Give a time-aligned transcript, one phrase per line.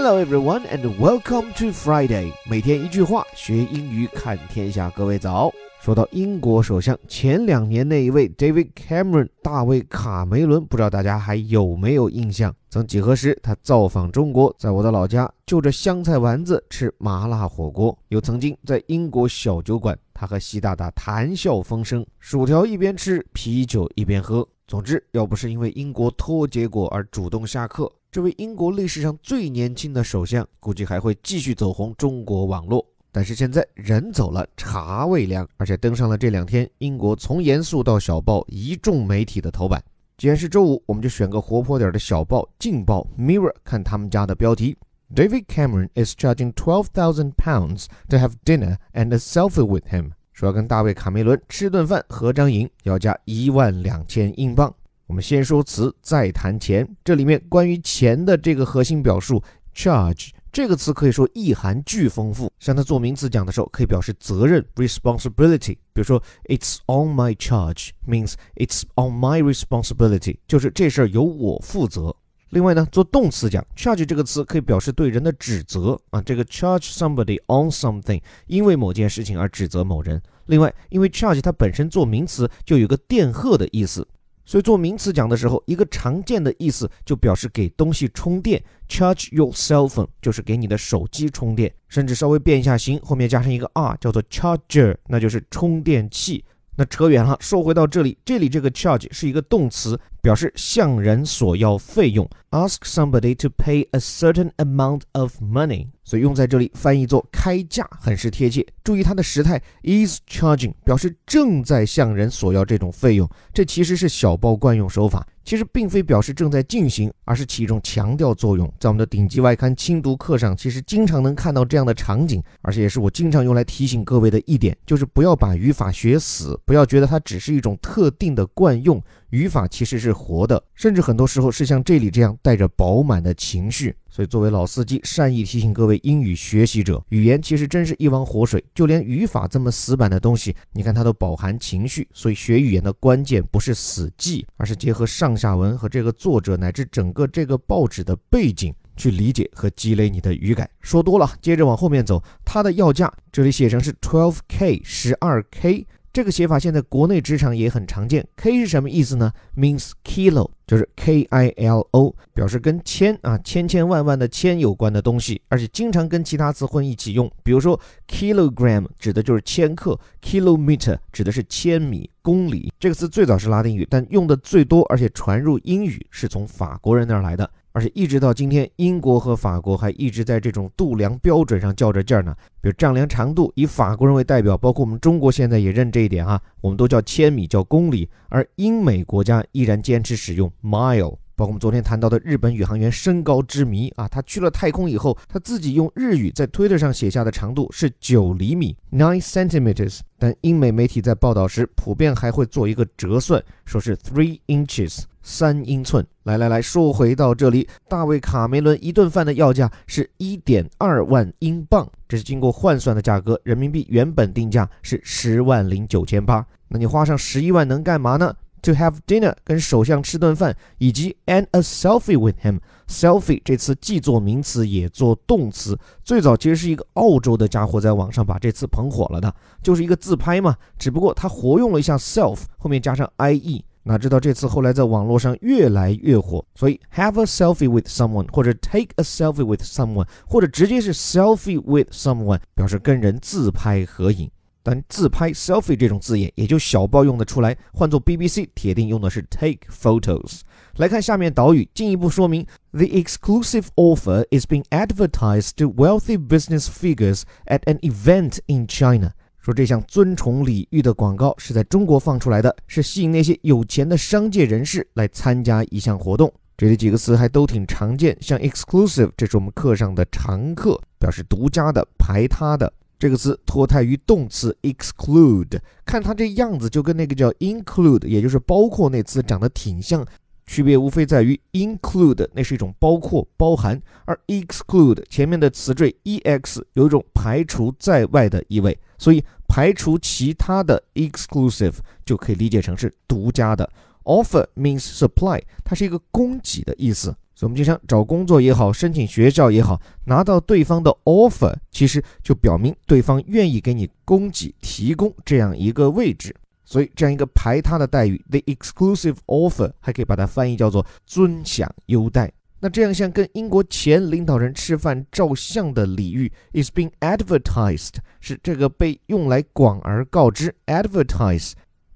[0.00, 2.32] Hello everyone and welcome to Friday。
[2.48, 4.88] 每天一句话，学英语看天下。
[4.90, 5.52] 各位早。
[5.80, 12.54] 说到英国首相，前两年那一位 David Cameron 大卫卡梅伦，不知道大家还有没有印象？
[12.70, 24.46] 曾几何时，他造访中国，在我的老家就着香菜丸子吃麻辣火锅；又曾经在英国小酒馆，他和习大大谈笑风生，薯条一边吃，啤酒一边喝。
[24.68, 27.90] 总之，要不是因为英国拖结果而主动下课。
[28.10, 32.84] 这位英国历史上最年轻的首相，估计还会继续走红中国网络。
[33.12, 39.82] 但是现在人走了，茶未凉，而且登上了这两天英国从严肃到小报一众媒体的头版。
[40.16, 44.74] 既然是周五，我们就选个活泼点的小报《劲报》Mirror，看他们家的标题
[45.14, 50.12] ：David Cameron is charging twelve thousand pounds to have dinner and a selfie with him。
[50.32, 54.74] 说要跟大卫卡梅伦吃顿饭、合张影，要加一万两千英镑。
[55.08, 56.86] 我们先说词，再谈钱。
[57.02, 59.42] 这里面关于钱的这个核心表述
[59.74, 62.52] charge 这个词可以说意涵巨丰富。
[62.60, 65.78] 像它做名词讲的时候，可以表示责任 responsibility。
[65.94, 72.14] 比如说，It's on my charge means it's on my responsibility，就是这事儿由我负责。
[72.50, 80.20] 另外呢，做动词讲 charge 这个词可以表示对人的指责啊，这个 charge somebody on something，因为某件事情而指责某人。
[80.46, 84.06] 另外，因为 charge 它本身做名词就有个电荷的意思。
[84.48, 96.42] 所以做名词讲的时候，一个常见的意思就表示给东西充电，charge your cell phone 就是给你的手机充电，甚至稍微变一下形，后面加上一个 r，叫做 charger，那就是充电器。
[96.76, 108.66] 那扯远了，说回到这里，这里这个 charge 是一个动词，表示向人索要费用，ask somebody to pay a certain amount of money，所以用在这里翻译作开价，很是贴切。
[108.84, 115.26] 注意它的时态 is charging，表示正在向人索要这种费用，这其实是小报惯用手法。
[115.44, 118.70] 其实并非表示正在进行，而是起一种强调作用。
[118.78, 129.02] 在我们的顶级外刊精读课上，其实经常能看到这样的场景，而且也是我经常用来提醒各位的一点，就是不要把语法学死，不要觉得它只是一种特定的惯用。
[129.30, 133.94] 语法其实是活的，甚至很多时候是像这里这样带着饱满的情绪。
[134.08, 142.08] 所以，作为老司机，善意提醒各位英语学习者，语言其实真是一汪活水，就连语法这么死板的东西，你看它都饱含情绪。
[142.12, 150.68] 所以，学语言的关键不是死记，而是结合上下文和这个作者乃至整个这个报纸的背景去理解和积累你的语感。
[150.80, 155.86] 说多了，接着往后面走，它的要价这里写成是 twelve k，十二 k。
[156.18, 158.26] 这个写法现在国内职场也很常见。
[158.34, 167.30] K 是什么意思呢？Means kilo，就是 K I L O，表示跟千啊千千万万的千有关的东西，而且经常跟其他词混一起用。
[167.44, 172.72] 比如说 kilogram 指的就是千克，kilometer 指的是千米、公里。
[172.80, 177.48] 这个词最早是拉丁语，但用的最多，而且传入英语是从法国人那儿来的。
[177.78, 182.34] 而且一直到今天，英国和法国还一直在这种度量标准上较着劲儿呢。
[182.60, 188.10] 比如丈量长度，以法国人为代表，包括我们中国现在也认这一点啊，我们都叫千米，叫公里。
[188.30, 191.16] 而英美国家依然坚持使用 mile。
[191.36, 200.00] 包括我们昨天谈到的日本宇航员身高之谜啊，他去了太空以后，他自己用日语在推特上写下的长度是九厘米 （nine centimeters）。
[200.18, 205.04] 但英美媒体在报道时，普遍还会做一个折算，说是 three inches。
[205.28, 216.44] 三英寸，来来来说回到这里，大卫卡梅伦一顿饭的要价是一点二万英镑，这是经过换算的价格，人民币原本定价是十万零九千八。
[216.68, 222.60] 那你花上十一万能干嘛呢？To have dinner，跟首相吃顿饭，以及 and a selfie with him。
[222.88, 233.60] selfie 这词既做名词也做动词，最早其实是一个澳洲的家伙在网上把这词捧火了的，就是一个自拍嘛，只不过他活用了一下 self，后面加上 ie。
[233.87, 242.39] 哪知道这次后来在网络上越来越火，所以 have a selfie with someone 或者 take a selfie with someone 或者直接是 selfie with someone
[242.55, 244.31] 表示跟人自拍合影。
[244.65, 250.39] 但自拍 selfie 这种字眼也就小报用得出来，换作 BBC 铁定用的是 take photos。
[250.77, 259.11] 来看下面导语，进一步说明：The exclusive offer is being advertised to wealthy business figures at an event in China。
[259.48, 266.30] 说这项尊崇礼遇的广告是在中国放出来的，是吸引那些有钱的商界人士来参加一项活动。
[266.54, 272.70] 这里几个词还都挺常见，像 exclusive，这是我们课上的常客，表示独家的、排他的。
[272.98, 280.06] 这个词脱胎于动词 exclude，看它这样子就跟那个叫 include，也就是包括那词长得挺像。
[280.48, 291.74] 区别无非在于 include 那是一种包括、包含，而 exclude 前面的词缀 ex 有一种排除在外的意味，所以排除其他的 exclusive
[292.06, 293.70] 就可以理解成是独家的。
[294.04, 297.14] Offer means supply，它是一个供给的意思。
[297.34, 306.34] 所以，我们经常找工作也好，申请学校也好，拿到对方的 offer，其实就表明对方愿意给你供给、提供这样一个位置。
[306.70, 312.30] 所以，这样一个排他的待遇，the exclusive offer，还可以把它翻译叫做尊享优待。
[312.60, 321.52] 那这样像跟英国前领导人吃饭照相的礼遇，is being advertised，是这个被用来广而告之，advertise。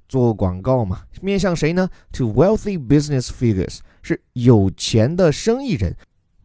[0.09, 5.95] 做广告嘛，面向谁呢？To wealthy business figures，是有钱的生意人。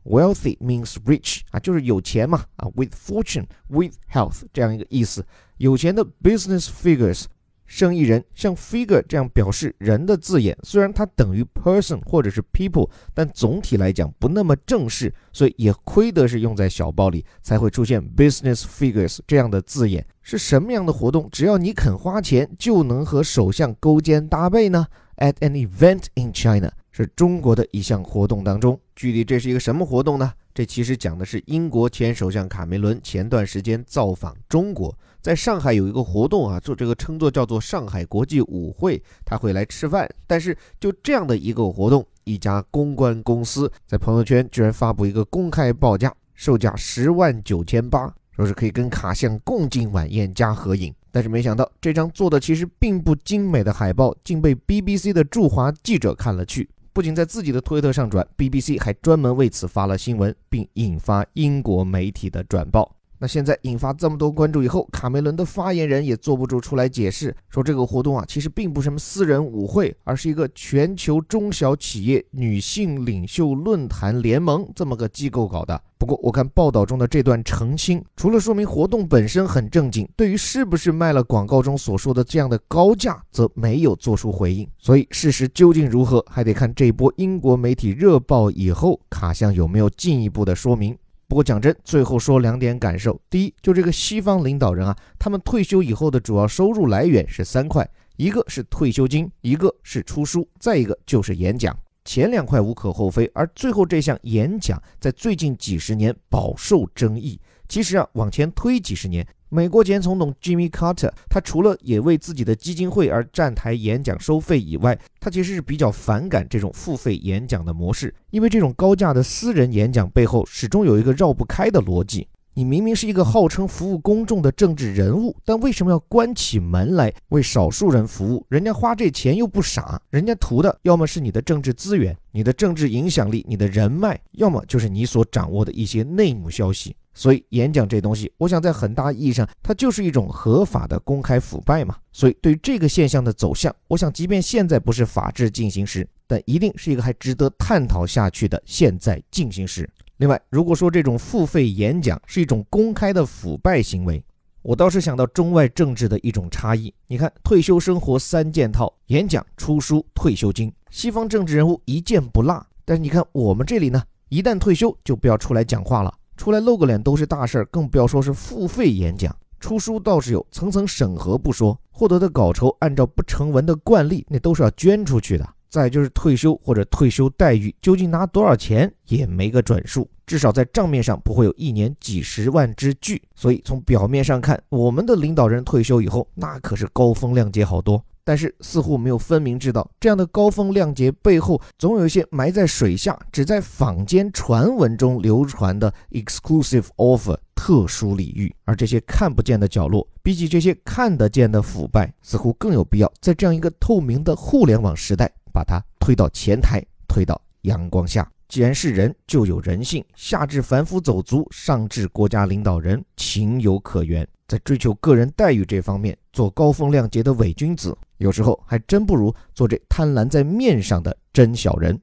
[0.04, 5.26] Wealthy means rich 啊，就是有钱嘛啊，with fortune，with health 这样一个意思。
[5.58, 7.24] 有钱的 business figures。
[7.68, 20.04] 生意人像 figure 这样表示人的字眼，虽然它等于 person 或者是 people，但总体来讲不那么正式，所以也亏得是用在小报里才会出现 business figures 这样的字眼。
[20.24, 21.30] 是什么样的活动？
[21.32, 24.88] 只要你肯花钱，就能和首相勾肩搭背呢
[25.18, 30.34] ？At an event in China，是中国的一项活动当中，具体这是一个什么活动呢？
[30.58, 34.92] 这其实讲的是英国前首相卡梅伦前段时间造访中国。
[35.22, 40.10] 在上海有一个活动啊，做这个称作叫做上海国际舞会，他会来吃饭。
[40.26, 50.92] 但是就这样的一个活动，一家公关公司在朋友圈居然发布一个公开报价，售价十万九千八，说是可以跟卡相共进晚宴加合影。
[51.12, 56.68] 但是没想到这张做的其实并不精美的海报，竟被 BBC 的驻华记者看了去，
[56.98, 62.97] 不仅在自己的推特上转，BBC 还专门为此发了新闻，并引发英国媒体的转报。
[63.20, 75.82] 那现在引发这么多关注以后，卡梅伦的发言人也坐不住出来解释，说这个活动啊，其实并不是什么私人舞会，而是一个全球中小企业女性领袖论坛联盟这么个机构搞的。
[75.98, 84.70] 不过我看报道中的这段澄清，除了说明活动本身很正经，对于是不是卖了广告中所说的这样的高价，则没有做出回应。
[84.78, 90.96] 所以事实究竟如何，还得看这一波英国媒体热爆以后，卡相有没有进一步的说明。
[91.28, 93.20] 不过讲真，最后说两点感受。
[93.30, 97.86] 第一，就这个西方领导人啊，他们退休以后的主要收入来源是三块，
[98.16, 101.78] 一个是退休金，一个是出书，再一个就是演讲。
[102.06, 107.38] 前两块无可厚非，而最后这项演讲在最近几十年饱受争议。
[107.68, 109.28] 其实啊，往前推几十年。
[109.50, 128.46] 美国前总统 Jimmy Carter，他除了也为自己的基金会而站台演讲收费以外，他其实是比较反感这种付费演讲的模式，因为这种高价的私人演讲背后始终有一个绕不开的逻辑：你明明是一个号称服务公众的政治人物，但为什么要关起门来为少数人服务？
[128.50, 136.94] 人家花这钱又不傻，人家图的要么是你的政治资源、你的政治影响力、你的人脉，要么就是你所掌握的一些内幕消息。
[137.18, 141.98] 所以演讲这东西，我想在很大意义上，它就是一种合法的公开腐败嘛。
[142.12, 149.90] 所以对于这个现象的走向，我想即便现在不是法治进行时，但一定是一个还值得探讨下去的现在进行时。
[150.18, 154.24] 另外，如果说这种付费演讲是一种公开的腐败行为，
[154.62, 156.94] 我倒是想到中外政治的一种差异。
[157.08, 160.72] 你看，退休生活三件套：演讲、出书、退休金。
[160.92, 166.14] 西方政治人物一件不落，但是你看我们这里呢，一旦退休就不要出来讲话了。
[166.38, 169.36] 出来露个脸都是大事儿，更不要说是付费演讲。
[169.60, 175.50] 出书倒是有层层审核不说，获得的稿酬按照不成文的惯例，那都是要捐出去的。
[175.70, 183.22] 再就是退休或者退休待遇，究竟拿多少钱也没个准数，至少在账面上不会有一年几十万之巨。
[183.36, 188.02] 所以从表面上看，我们的领导人退休以后，那可是高风亮节好多。
[188.28, 198.54] 但是似乎没有分明知道，这样的高风亮节背后，总有一些埋在水下、只在坊间传闻中流传的 exclusive offer 特殊礼遇。
[198.66, 208.30] 而这些看不见的角落，比起这些看得见的腐败，似乎更有必要在这样一个透明的互联网时代，把它推到前台，推到阳光下。
[208.50, 214.28] 既然是人，就有人性，下至凡夫走卒，上至国家领导人，情有可原。
[214.50, 217.98] 在追求个人待遇这方面，做高风亮节的伪君子。
[218.18, 222.00] 有时候还真不如做这贪婪在面上的真小人。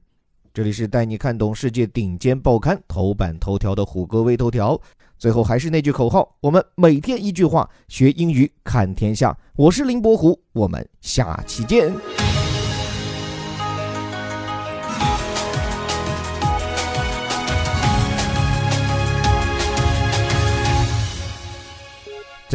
[0.53, 4.77] 这里是带你看懂世界顶尖报刊头版头条的虎哥微头条。
[5.17, 9.37] 最后还是那句口号：我们每天一句话，学英语看天下。
[9.55, 11.93] 我是林伯虎，我们下期见。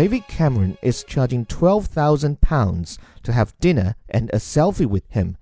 [0.01, 5.37] David Cameron is charging £12,000 to have dinner and a selfie with him.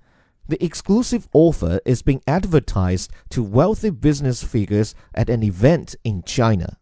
[0.49, 6.77] The exclusive offer is being advertised to wealthy business figures at an event in China.